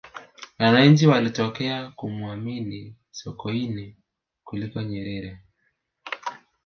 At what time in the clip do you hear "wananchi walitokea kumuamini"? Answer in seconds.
0.59-2.95